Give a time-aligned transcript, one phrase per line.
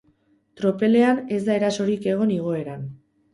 [0.61, 2.89] Tropelean ez da erasorik egon igoeran.